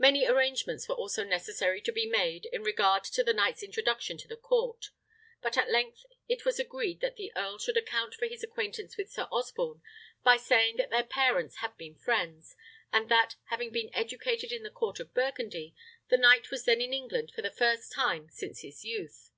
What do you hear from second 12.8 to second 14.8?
and that, having been educated in the